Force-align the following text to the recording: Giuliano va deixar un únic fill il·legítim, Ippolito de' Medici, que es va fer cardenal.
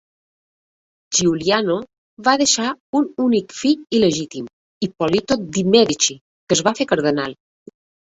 Giuliano 1.17 1.75
va 2.29 2.33
deixar 2.43 2.71
un 3.01 3.07
únic 3.27 3.55
fill 3.59 3.77
il·legítim, 4.01 4.51
Ippolito 4.91 5.41
de' 5.47 5.67
Medici, 5.79 6.21
que 6.45 6.61
es 6.61 6.69
va 6.71 6.79
fer 6.83 6.93
cardenal. 6.95 7.43